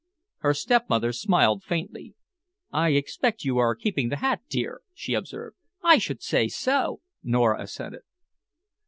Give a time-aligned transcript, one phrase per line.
[0.39, 2.15] Her stepmother smiled faintly.
[2.71, 5.57] "I expect you are keeping the hat, dear," she observed.
[5.83, 8.01] "I should say so!" Nora assented.